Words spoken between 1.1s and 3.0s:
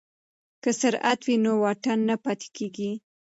وي نو واټن نه پاتې کیږي.